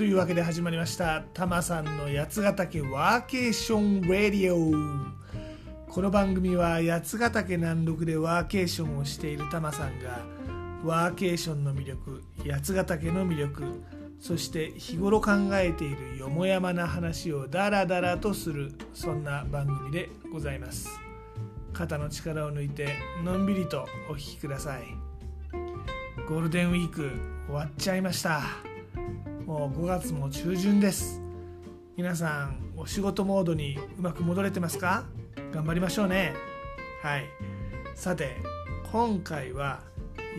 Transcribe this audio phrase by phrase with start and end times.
[0.00, 1.24] というわけで始まりました。
[1.34, 4.72] タマさんの八ヶ岳ワーケーションラディオ。
[5.92, 10.20] この番組は八ヶ岳南麓でワーケーションをしているタマさんが
[10.82, 13.82] ワーケーションの魅力八ヶ岳の魅力
[14.18, 20.88] そして日頃考えているよもやまな話をダラダラとするそんな番組でございます。
[21.74, 22.88] 肩の力を抜いて
[23.22, 24.84] のんびりとお聴きください。
[26.26, 27.10] ゴールデンウィーク
[27.48, 28.69] 終わっちゃいました。
[29.50, 31.20] もう5月も中旬です。
[31.96, 35.06] 皆さんお仕事モードにうまく戻れてますか？
[35.52, 36.34] 頑張りましょうね。
[37.02, 37.24] はい。
[37.96, 38.36] さて
[38.92, 39.80] 今回は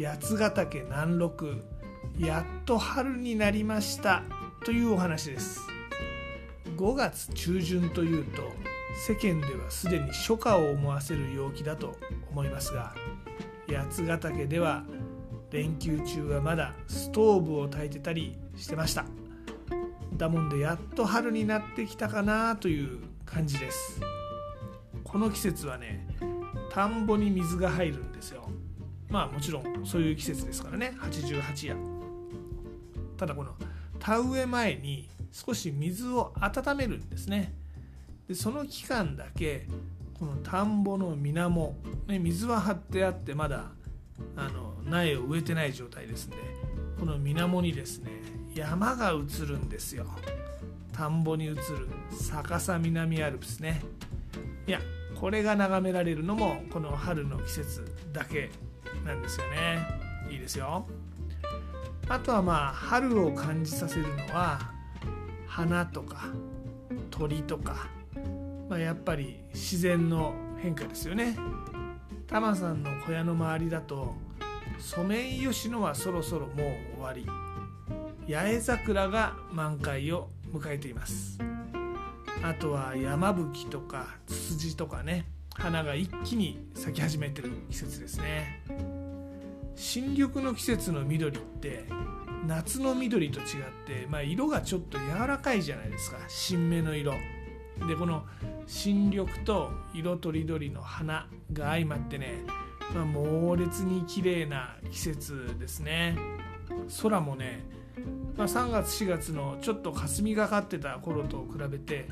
[0.01, 1.61] 八ヶ岳南麓
[2.17, 4.23] やっと春になりました
[4.63, 5.59] というお話です。
[6.77, 8.43] 5月中旬というと
[9.05, 11.97] 世間ではすでに初夏を思わせる陽気だと
[12.31, 12.95] 思いますが
[13.67, 14.85] 八ヶ岳では
[15.51, 19.05] 連休中はまだストーブを焚いてたりしてました。
[20.15, 23.99] だもんでやっと春になってきたかなという感じです。
[25.03, 26.07] この季節はね
[26.69, 28.49] 田んぼに水が入るんですよ。
[29.09, 30.95] まあもちろんそういう季節ですからね。
[30.99, 31.77] 88夜。
[33.17, 33.53] ただこの
[33.99, 37.53] 田植え前に少し水を温めるんですね。
[38.27, 39.67] でその期間だけ
[40.17, 41.75] この田んぼの水面、
[42.07, 43.65] ね、水は張ってあってまだ
[44.37, 46.37] あの苗を植えてない状態ですんで
[46.99, 48.11] この水面にですね
[48.53, 50.05] 山が映るんですよ。
[50.91, 51.57] 田んぼに映る
[52.29, 53.81] 逆さ南アルプスね。
[54.67, 54.79] いや
[55.15, 58.49] これが眺められるのもこの春の季節だけ
[59.05, 59.87] なんですよね。
[60.29, 60.85] いいですよ。
[62.09, 64.59] あとはまあ春を感じさせるのは
[65.47, 66.25] 花とか
[67.09, 67.87] 鳥とか、
[68.69, 71.37] まあ、やっぱり自然の変化ですよね。
[72.27, 74.15] タマさんの小屋の周りだと
[74.81, 77.25] ソメイヨシノはそろそろもう終わり。
[78.27, 81.39] 八重桜が満開を迎えています。
[82.43, 88.63] あとは山吹とかツツジとかね花が一気に咲き始めてる季節ですね。
[89.75, 91.85] 新緑の季節の緑って
[92.47, 93.45] 夏の緑と違っ
[93.85, 96.17] て、まあ、色がちょっと柔らかいじゃないですか。
[96.27, 97.13] 新芽の色。
[97.87, 98.25] でこの
[98.65, 102.43] 新緑と色とりどりの花が相まってね、
[102.93, 106.15] まあ、猛烈に綺麗な季節ですね。
[107.01, 107.63] 空もね、
[108.37, 112.07] まあ、3月4月のちょっと霞がかってた頃と比べて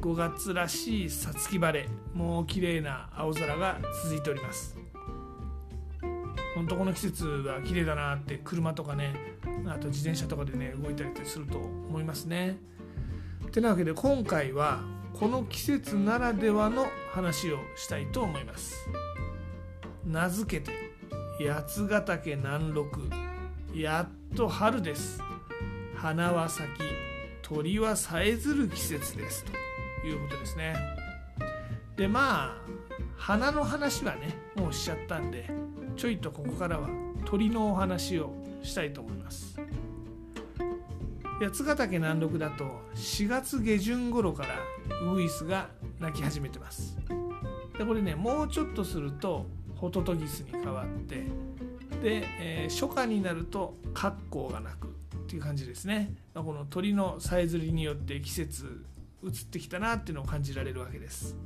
[0.00, 4.76] 5月らしいさつき晴れもう綺麗な青空が続いております。
[6.54, 9.14] 本当この季節は綺麗だなって車とかね
[9.66, 12.58] あと自転車とかでね動いたりすると思いますね。
[13.50, 14.80] てなわけで今回は
[15.18, 18.88] この季節ならではの話をしたいと思います。
[20.12, 20.72] 名付けて
[21.42, 23.00] 八ヶ岳南麓
[23.74, 25.18] やっと春です。
[25.96, 26.82] 花は咲き
[27.40, 29.42] 鳥はさえずる季節です。
[30.02, 30.76] ということですね。
[31.96, 32.56] でまあ
[33.16, 35.48] 花の話はねもうしちゃったんで
[35.96, 36.90] ちょいとここからは
[37.24, 39.58] 鳥のお話をしたいと思います。
[41.40, 42.64] 八ヶ岳南麓だと
[42.96, 44.58] 4月下旬頃から
[45.06, 46.98] ウグイスが鳴き始めてます。
[47.78, 49.46] でこれねもうちょっとすると
[49.82, 51.16] ホトトギスに変わって
[52.04, 54.90] で、えー、初夏になるとカッコウが鳴くっ
[55.26, 58.84] ていう感じですね、ま、この鳥のさえずりによって季節
[59.24, 61.36] 移ってきたなっていうのを感じられるわけです。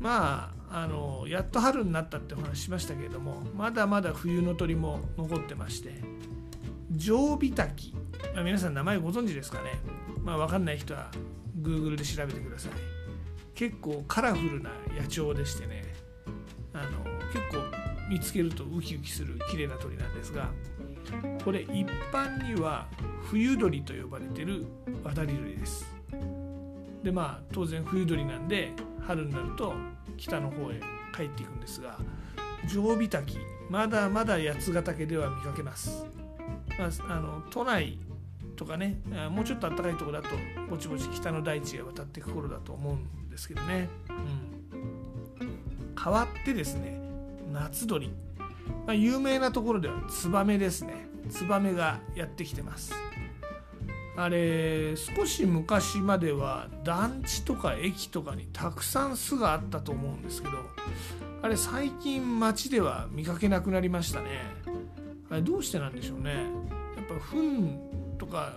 [0.00, 5.94] まああのやっと春になったってお話しましたけれどもまだまだ冬の鳥も残ってまして
[6.90, 7.94] 常備滝、
[8.34, 9.78] まあ、皆さん名前ご存知ですかね、
[10.22, 11.10] まあ、分かんない人は
[11.60, 12.72] Google で調べてください。
[13.54, 14.70] 結構カラフルな
[15.00, 15.89] 野鳥でしてね。
[16.72, 17.64] あの結構
[18.08, 20.50] 見つけるとウキウキする綺麗な鳥なんですが
[21.44, 22.86] これ一般には
[23.30, 24.66] 冬鳥と呼ばれてる
[25.04, 25.86] 渡り鳥です。
[27.02, 28.72] でまあ当然冬鳥なんで
[29.06, 29.72] 春になると
[30.16, 30.80] 北の方へ
[31.16, 31.98] 帰っていくんですが
[32.66, 33.38] 常備滝
[33.70, 36.04] まだまだ八ヶ岳では見かけます、
[36.78, 37.98] まあ、あの都内
[38.56, 39.00] とかね
[39.30, 40.28] もうちょっと暖かいとこだと
[40.68, 44.59] ぼちぼち北の大地へ渡っていく頃だと思うんですけどね、うん、
[46.02, 47.00] 変わってですね
[47.52, 51.08] 夏鳥、まあ、有名なところではツバメですね。
[51.30, 52.94] ツバメがやってきてます。
[54.16, 60.58] あれ少し昔までは団地とか駅とかにたくさん巣があったと思うんですけど
[61.42, 64.28] あれ最近街では見かけなくなりましたね。
[65.30, 66.34] あれどうしてなんでしょうね。
[66.34, 67.78] やっぱ糞
[68.18, 68.52] とか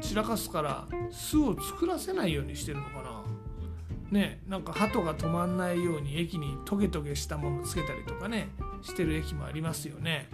[0.00, 3.13] 散らかすから巣を作らせないようにしてるのかな。
[4.10, 8.48] ねなんか鳩が止まんないように駅にトゲトゲしたものつけたりとかね
[8.82, 10.28] してる駅もありますよね。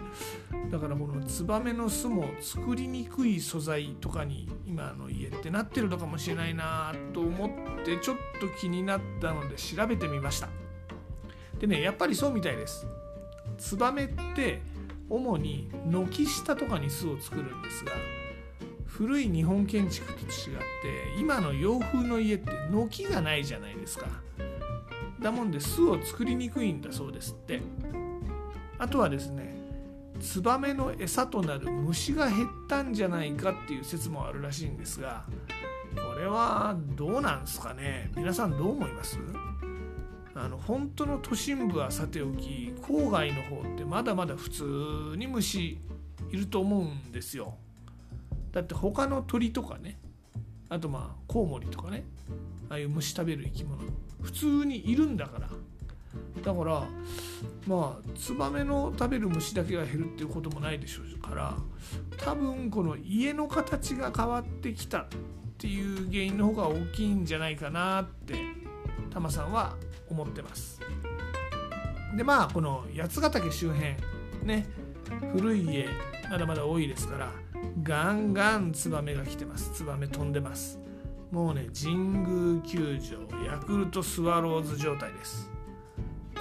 [0.69, 10.49] だからこのツバメの巣も作りにくい素材とかに今の家ってなってるのかもしれないなと思ってちょっと気になったので調べてみました。
[11.59, 12.85] でねやっぱりそうみたいです。
[13.57, 14.61] ツバメって
[15.09, 17.91] 主に軒下とかに巣を作るんですが
[19.01, 24.05] 古い日本建築と違って今の洋風の家って軒がないじゃないですか。
[25.19, 27.63] だもんで巣を作りにくいんだそうですって。
[28.77, 29.59] あとはですね
[30.19, 35.23] ツバメの餌となる虫が減ったんじゃないかっていう説もあるらしいんですが
[35.95, 38.11] これはどうなんすかね。
[38.15, 39.17] 皆さんどう思います？
[40.35, 44.63] あの本当の都心部はさておき郊外の方ってまだまだ普通
[45.17, 45.79] に虫
[46.29, 47.55] いると思うんですよ。
[48.51, 49.97] だって他の鳥とかね
[50.69, 52.03] あとまあコウモリとかね
[52.69, 53.81] ああいう虫食べる生き物
[54.21, 55.49] 普通にいるんだから。
[56.43, 56.83] だから
[57.67, 61.55] まあツバメの食べる虫だけが減るっていうこともないでしょうから
[62.17, 65.07] 多分この家の形が変わってきたっ
[65.57, 68.35] ていう原因の方が大きいんじゃないかなって
[69.11, 69.75] タマさんは
[70.09, 70.81] 思ってます。
[72.17, 73.95] でまあこの八ヶ岳周辺
[74.43, 74.67] ね
[75.33, 75.87] 古い家
[76.29, 77.31] まだまだ多いですから
[77.83, 79.71] ガンガンツバメが来てます。
[79.73, 80.79] ツバメ飛んでます。
[81.31, 85.49] もうね神宮球場ヤクルトスワローズ状態です。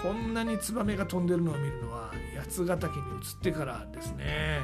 [0.03, 4.61] こんなにツバメが飛んでるのを見るのは八ヶ岳に移ってからですね。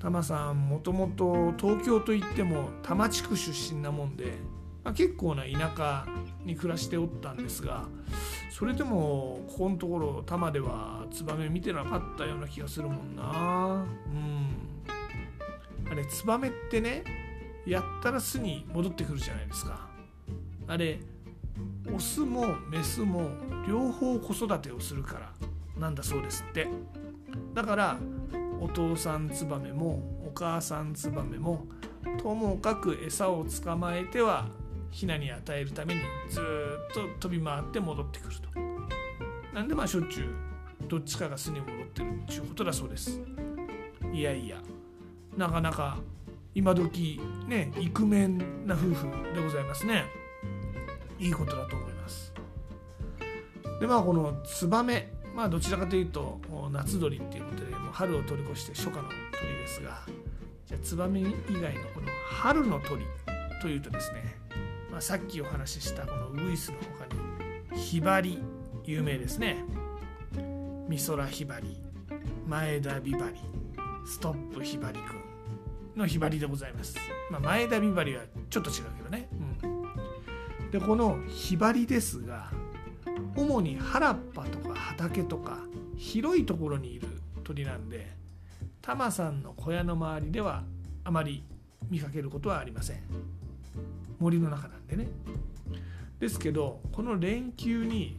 [0.00, 4.32] タマさんもともと東京といっても多摩地区出身なもんで、
[4.82, 6.06] まあ、結構な田舎
[6.44, 7.84] に暮らしておったんですが
[8.50, 13.84] それでもここのところ多摩ではツバメ見てなかったような気がするもんな。
[14.06, 14.69] うん。
[15.90, 17.02] あれツバメってね
[17.66, 19.88] やったら巣に戻ってくるじゃないですか。
[20.66, 21.00] あれ
[21.92, 23.28] オスもメスも
[23.66, 25.32] 両方子育てをするから
[25.76, 26.68] なんだそうですって。
[27.54, 27.98] だから
[28.60, 31.66] お父さんツバメもお母さんツバメも
[32.22, 34.48] ともかく餌を捕まえては
[34.90, 36.42] ヒナに与えるためにずっ
[36.92, 38.48] と飛び回って戻ってくると。
[39.54, 43.20] なんでまあしょっちゅうどっちかが巣に戻ってるっていうことだそうです。
[44.12, 44.58] いやいや。
[45.40, 45.96] なかなか
[46.54, 50.04] 今時ねイクメンな夫婦でございますね。
[51.18, 52.34] いいことだと思います。
[53.80, 56.38] でまあこのツバメまあどちらかというと
[56.70, 59.04] 夏鳥っていうことでもう春を通り越して初夏の
[59.40, 60.02] 鳥ですが
[60.66, 63.06] じゃあツバメ以外のこの春の鳥
[63.62, 64.36] というとですね、
[64.90, 68.42] まあ、さっきお話ししたこのウグイスの他にヒバリ
[68.84, 69.64] 有名ですね。
[70.86, 71.82] 美空ひばり
[72.46, 73.36] 前田ビバリ
[74.04, 75.29] ストップひばりくん
[76.00, 76.96] のひばりでございます、
[77.30, 79.28] まあ、前田ビバリはちょっと違うけどね、
[79.62, 82.50] うん、でこのひばりですが
[83.36, 85.58] 主に原っぱとか畑とか
[85.96, 87.08] 広いところにいる
[87.44, 88.08] 鳥なんで
[88.82, 90.64] タマさんの小屋の周りでは
[91.04, 91.44] あまり
[91.90, 93.02] 見かけることはありません。
[94.18, 95.08] 森の中なんでね。
[96.18, 98.16] ですけどこの連休に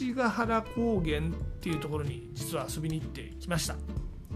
[0.00, 1.22] 美ヶ原高原っ
[1.60, 3.76] ていうところに実は遊びに行ってきました。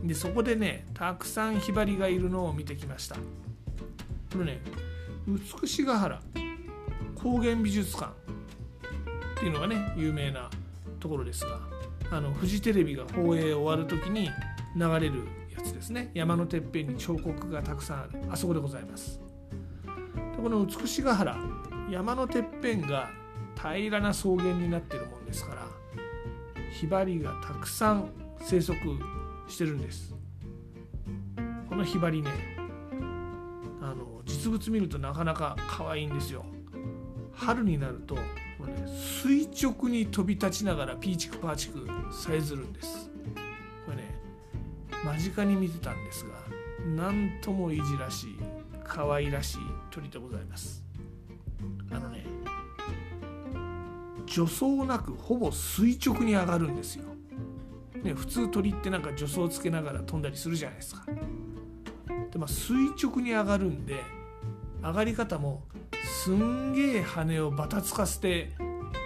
[0.05, 3.17] でそこでねたくさんひばりがいるのを見てきました。
[3.17, 4.61] このね
[5.27, 6.23] 美ヶ原
[7.15, 8.13] 高原美術館
[9.37, 10.51] っていうのがね有名な
[11.01, 11.61] ところですが
[12.11, 14.31] あのフジテレビが放映終わる時に
[14.77, 16.11] 流れるやつですね。
[16.15, 18.21] 山のてっぺんに彫刻がたくさんある。
[18.31, 19.21] あそこでございます。
[20.37, 21.37] でこの美ヶ原
[21.91, 23.11] 山のてっぺんが
[23.57, 25.67] 平らな草原になってるもんですから
[26.79, 28.11] ひばりがたくさん
[28.43, 28.77] 生息
[29.49, 30.15] してるんです。
[31.69, 32.31] このひばりね
[33.81, 36.45] あの実物見るとなかなか可愛いんですよ。
[37.33, 38.21] 春になるとこ
[38.67, 38.87] れ、ね、
[39.23, 43.11] 垂直に飛び立ちながらピーチクパーチクさえずるんです。
[43.85, 44.19] これね
[45.05, 46.35] 間近に見てたんですが
[47.05, 48.39] なんともいじらしい
[48.85, 49.59] 可愛らしい
[49.91, 50.83] 鳥でございます。
[51.91, 52.25] あのね
[54.27, 57.05] 助走なくほぼ垂直に上がるんですよ、
[58.07, 61.05] ね、普通鳥ってなんか助走つけながら飛んだりするじゃないですか。
[62.31, 64.03] で、まあ、垂直に上がるんで
[64.83, 65.65] 上がり方も
[66.05, 68.53] すんげえ羽をバタつかせて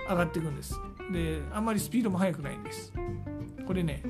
[0.09, 0.75] 上がっていくんです。
[1.13, 2.93] であんまりスピードも速くないんです。
[3.67, 4.03] これね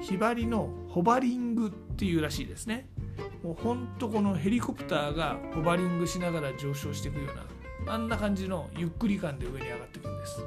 [0.00, 2.88] ひばりのホバリングっていうらしいですね。
[3.42, 7.32] もうほんとこのヘリコプターがホバリングしながら上昇していくよ
[7.84, 10.40] うなあんな感じのゆっくり感で上に上がっていくんです。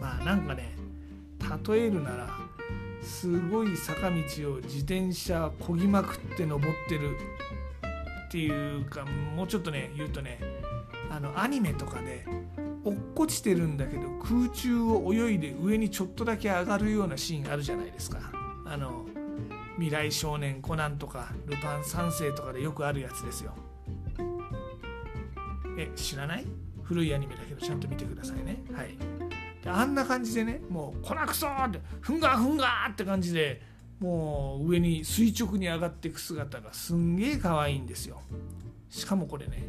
[0.00, 0.76] まあなんかね
[1.68, 2.47] 例えるなら
[3.08, 4.16] すごい坂道
[4.52, 7.16] を自転車こぎまくって登ってる
[8.28, 10.38] っていうかもうちょっとね言うとね
[11.10, 12.26] あのアニメとかで
[12.84, 18.18] 落っこちてるんだけど空中を泳いで上にちょっとだけ上がるようなシーンあるじゃないですか。
[18.66, 19.06] あの
[19.76, 23.54] 未来少年コナンとかルパン三世とかでよくあるやつですよ。
[25.78, 26.44] え知らない？
[26.82, 28.62] 古いアニメだけどちゃんと見てくださいね。
[28.72, 29.17] はい。
[29.68, 33.62] あんな感じでねもう「こなくそ!」って「ふんがふんが!」って感じで
[34.00, 38.20] もう上に垂直に上がっていく姿がすんげえ可愛いんですよ
[38.88, 39.68] しかもこれね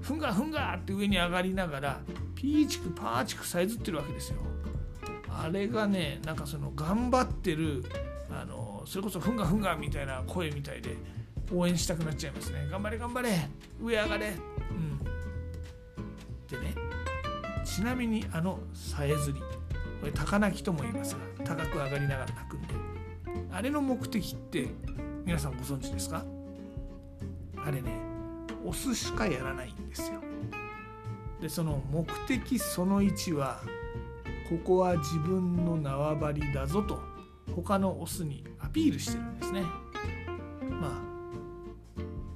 [0.00, 2.00] ふんがふんがって上に上がりながら
[2.34, 4.38] ピーチクパーチクさえずってるわけですよ
[5.28, 7.84] あれがねなんかその頑張ってる
[8.30, 10.96] あのそれこそふんがふんがみたいな声みたいで
[11.52, 13.48] 応援したくなっちゃいますね頑張れ頑張れ
[13.82, 14.34] 上上がれ
[14.70, 14.98] うん
[16.48, 16.74] でね
[17.68, 19.40] ちなみにあのさえずり
[20.00, 22.68] これ高鳴きとも言いますが高く上がりながら鳴くんで
[23.52, 24.68] あれの目的って
[25.24, 26.24] 皆さんご存知ですか？
[27.64, 27.92] あれね
[28.64, 30.20] オスしかやらないんですよ。
[31.40, 33.60] でその目的その1は
[34.48, 37.00] ここは自分の縄張りだぞと
[37.54, 39.62] 他のオスにアピールしてるんですね。
[40.70, 40.90] まあ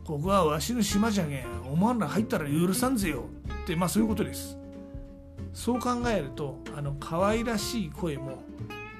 [0.05, 3.25] ここはわしの島じゃけんお前ら入ったら許さんぜよ
[3.65, 4.59] ってまあそういうことです。
[5.53, 8.43] そう考えるとあの可愛らしい声も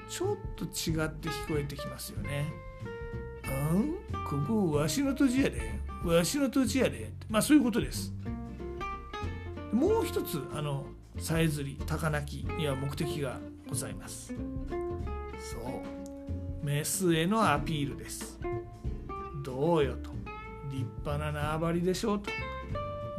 [0.09, 2.51] ちょっと違って聞こえてきますよね。
[3.71, 3.93] うん？
[4.29, 5.61] ここわしの土地やで
[6.05, 8.13] わしの土地やでまあそういうことです。
[9.71, 10.85] もう一つあの
[11.17, 14.33] さえずり高鳴きには目的がございます。
[15.39, 18.39] そうメスへのアピールです。
[19.43, 20.11] どうよと
[20.71, 22.29] 立派な縄張りでしょうと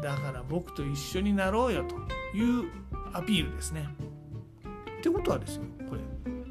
[0.03, 1.97] だから僕と一緒になろうよと
[2.37, 2.71] いう
[3.15, 3.89] アピールですね。
[4.99, 6.01] ってことはですよこれ。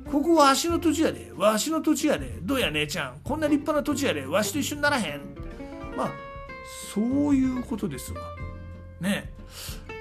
[0.09, 1.31] ここわしの土地やで。
[1.35, 2.39] わしの土地やで。
[2.41, 3.19] どうや姉ちゃん。
[3.23, 4.25] こんな立派な土地やで。
[4.25, 5.21] わしと一緒にならへん。
[5.97, 6.11] まあ
[6.93, 8.21] そういうことですわ。
[9.01, 9.31] ね。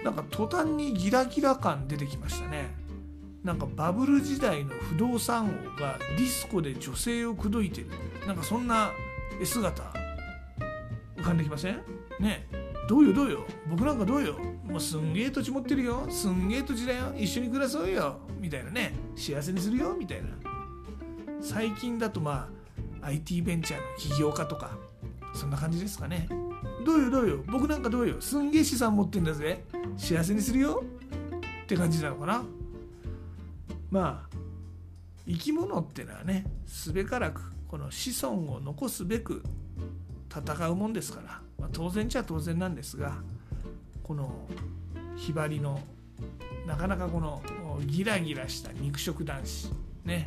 [0.04, 2.74] なんか途端にギラギラ感出てきましたね。
[3.42, 7.88] なんかバブル時代の不動産王がディスコで女性を口説いてる。
[8.26, 8.92] なんかそんな
[9.42, 9.82] 姿
[11.16, 11.80] 浮かんできません？
[12.20, 12.46] ね。
[12.88, 13.44] どうよどうよ。
[13.68, 14.36] 僕なんかどうよ。
[14.72, 16.06] もうすんげえ土地持ってるよ。
[16.08, 17.12] すんげえ土地だよ。
[17.14, 18.20] 一緒に暮らそうよ。
[18.40, 18.94] みたいなね。
[19.14, 19.94] 幸せにするよ。
[19.98, 20.30] みたいな。
[21.42, 22.48] 最近だとま
[23.02, 24.78] あ IT ベンチャーの起業家とか
[25.34, 26.26] そんな感じですかね。
[26.86, 27.10] どうよ？
[27.10, 27.44] どうよ？
[27.48, 28.16] 僕なんかどうよ？
[28.20, 29.62] すんげえ資産持ってんだぜ。
[29.98, 30.82] 幸せにするよ。
[31.64, 32.42] って感じなのかな。
[33.90, 34.36] まあ
[35.28, 39.42] 生き物ってのはねすべからくこの子孫を残すべく
[40.34, 43.16] 戦うもんですから、まあ、当然ちゃ当然なんですが
[44.02, 44.48] この
[45.16, 45.80] ひばりの
[46.66, 47.42] なかなかこの
[47.86, 49.70] ギラギラした肉食男子
[50.04, 50.26] ね。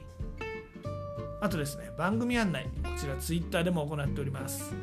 [1.40, 4.74] あとですね番組案内こちら Twitter でも行っております。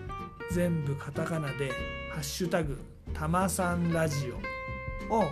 [0.53, 1.73] 全部カタカナで
[2.13, 2.79] 「ハッシュタグ
[3.13, 4.37] たまさんラジオ」
[5.13, 5.25] を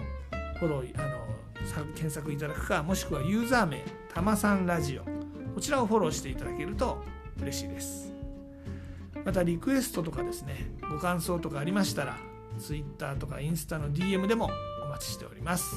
[0.58, 1.22] フォローあの
[1.94, 5.04] 検索いただくかもしくはユーザー名たまさんラジオ
[5.54, 7.04] こちらをフォローしていただけると
[7.40, 8.12] 嬉しいです。
[9.24, 12.16] またリクエストとかですねご感想とかありましたら
[12.58, 14.50] Twitter とかインスタの DM でも
[14.84, 15.76] お待ちしております。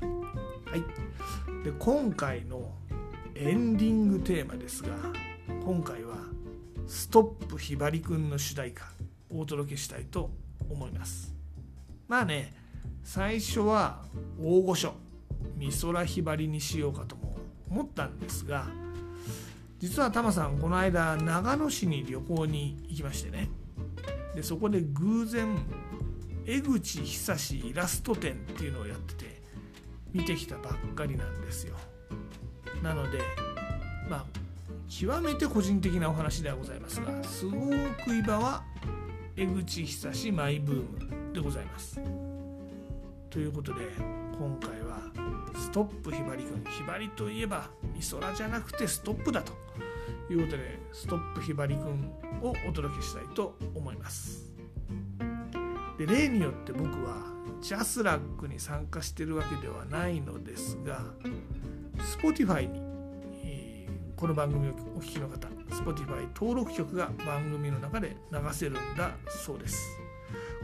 [0.00, 1.45] はい。
[1.64, 2.74] で今回の
[3.34, 4.88] エンディングテーマですが
[5.64, 6.16] 今回は
[6.86, 8.84] 「ストップひばりくん」の主題歌
[9.30, 10.30] をお届けしたいと
[10.68, 11.34] 思います。
[12.08, 12.54] まあね
[13.02, 14.04] 最初は
[14.40, 14.94] 大御所
[15.56, 17.36] 美空ひばりにしようかとも
[17.68, 18.66] 思ったんですが
[19.78, 23.50] 実はタマさんこの間長野市に旅行に行きましてね。
[24.34, 25.56] でそこで偶然
[26.44, 29.42] 江口久志イラスト展っていうのをやってて
[30.16, 31.76] 見てきたばっかりなんですよ。
[32.82, 33.20] なので
[34.08, 34.24] まあ
[34.88, 37.52] 極めて個人的なお話ではございますがすご
[38.04, 38.64] く今は
[39.36, 42.00] 江口久志マイブームでございます。
[43.28, 43.80] ということで
[44.38, 45.02] 今回は
[45.54, 49.52] ストップひばりくんひばりといえば美空じゃなくてストップだと
[50.30, 52.10] いうことでストップひばりくん
[52.42, 54.50] をお届けしたいと思います。
[55.98, 61.02] で例によって僕はジャスラックに参加してるわけではないのですが
[62.20, 62.80] Spotify に、
[63.44, 69.98] えー、この番組をお聞きの方 Spotify 登録曲が番組の中で流せるんだそうです。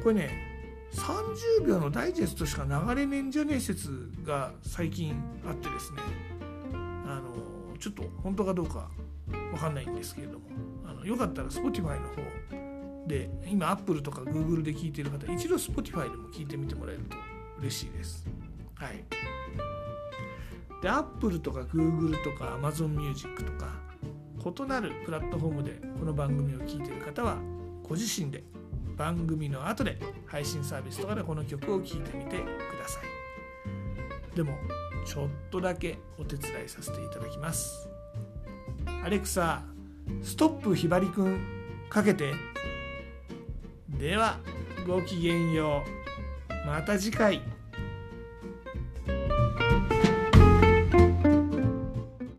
[0.02, 0.52] これね
[0.94, 5.14] 30秒のダイジェストしか流れねえんじゃねえ説が最近
[5.46, 5.98] あってですね
[7.06, 8.90] あのちょっと本当かどうか
[9.52, 10.46] わかんないんですけれども
[10.86, 12.61] あのよかったら Spotify の方
[13.06, 17.16] で今 Apple とか Google で聞いてる方一度 Spotify でも聞いてみてもらえると
[17.58, 18.26] 嬉しいです。
[18.74, 19.04] はい。
[20.80, 23.80] で Apple とか Google とか Amazon Music とか
[24.44, 27.38] 異なるプラットフォームでこの番組を聞いてる方は
[27.84, 28.42] ご自身で
[28.96, 32.44] 番組の後で配信サービスとかでこの曲を聴いてみてく
[32.80, 34.36] ださい。
[34.36, 34.56] でも
[35.06, 37.88] ちょっとだけお手伝いさせていただきます。
[39.04, 39.62] アレクサ
[40.22, 41.40] ストップひばりくん
[41.88, 42.32] かけて
[44.02, 44.40] では
[44.84, 45.84] ごきげんよ
[46.50, 46.66] う。
[46.66, 47.40] また次回。